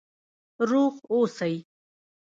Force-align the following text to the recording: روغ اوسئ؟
روغ 0.69 0.93
اوسئ؟ 1.11 1.53